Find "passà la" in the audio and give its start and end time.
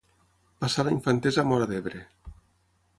0.63-0.95